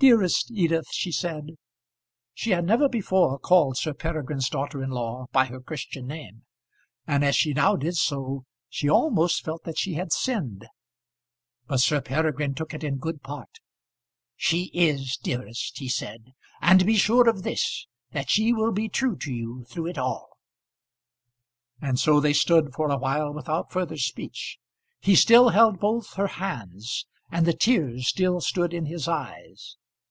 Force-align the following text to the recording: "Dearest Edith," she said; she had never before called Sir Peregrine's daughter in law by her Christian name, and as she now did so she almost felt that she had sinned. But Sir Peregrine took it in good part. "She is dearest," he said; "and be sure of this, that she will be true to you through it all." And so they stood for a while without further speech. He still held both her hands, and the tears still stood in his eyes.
"Dearest 0.00 0.50
Edith," 0.50 0.88
she 0.90 1.12
said; 1.12 1.50
she 2.32 2.50
had 2.50 2.64
never 2.66 2.88
before 2.88 3.38
called 3.38 3.76
Sir 3.76 3.94
Peregrine's 3.94 4.48
daughter 4.48 4.82
in 4.82 4.90
law 4.90 5.26
by 5.30 5.44
her 5.44 5.60
Christian 5.60 6.08
name, 6.08 6.42
and 7.06 7.24
as 7.24 7.36
she 7.36 7.52
now 7.54 7.76
did 7.76 7.94
so 7.94 8.44
she 8.68 8.88
almost 8.90 9.44
felt 9.44 9.62
that 9.62 9.78
she 9.78 9.94
had 9.94 10.10
sinned. 10.12 10.66
But 11.68 11.78
Sir 11.78 12.00
Peregrine 12.00 12.54
took 12.56 12.74
it 12.74 12.82
in 12.82 12.96
good 12.98 13.22
part. 13.22 13.60
"She 14.34 14.72
is 14.74 15.16
dearest," 15.16 15.78
he 15.78 15.88
said; 15.88 16.32
"and 16.60 16.84
be 16.84 16.96
sure 16.96 17.28
of 17.28 17.44
this, 17.44 17.86
that 18.10 18.28
she 18.30 18.52
will 18.52 18.72
be 18.72 18.88
true 18.88 19.14
to 19.18 19.32
you 19.32 19.64
through 19.68 19.86
it 19.86 19.96
all." 19.96 20.38
And 21.80 22.00
so 22.00 22.18
they 22.18 22.32
stood 22.32 22.74
for 22.74 22.90
a 22.90 22.98
while 22.98 23.32
without 23.32 23.70
further 23.70 23.96
speech. 23.96 24.58
He 24.98 25.14
still 25.14 25.50
held 25.50 25.78
both 25.78 26.14
her 26.14 26.26
hands, 26.26 27.06
and 27.30 27.46
the 27.46 27.52
tears 27.52 28.08
still 28.08 28.40
stood 28.40 28.74
in 28.74 28.86
his 28.86 29.06
eyes. 29.06 29.76